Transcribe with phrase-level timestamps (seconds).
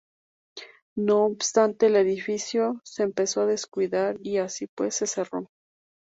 [0.97, 5.45] No obstante, el edificio se empezó a descuidar y así pues se cerró.